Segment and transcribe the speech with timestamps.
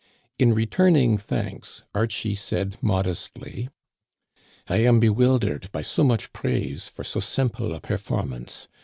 [0.39, 3.69] In returning thanks, Archie said modestly:"
[4.67, 8.67] I am bewildered by so much praise for so simple a performance.